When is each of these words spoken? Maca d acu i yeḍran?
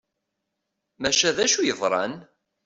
Maca 1.01 1.31
d 1.35 1.37
acu 1.45 1.59
i 1.63 1.65
yeḍran? 1.67 2.13